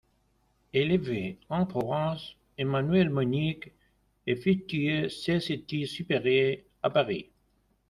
[0.73, 3.71] Élevé en province, Emmanuel Monick
[4.25, 7.29] effectua ses études supérieures à Paris.